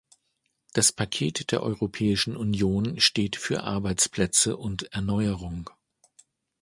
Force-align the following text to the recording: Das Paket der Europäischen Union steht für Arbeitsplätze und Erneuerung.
Das 0.73 0.91
Paket 0.91 1.51
der 1.51 1.61
Europäischen 1.61 2.35
Union 2.35 2.99
steht 2.99 3.35
für 3.35 3.61
Arbeitsplätze 3.65 4.57
und 4.57 4.91
Erneuerung. 4.91 5.69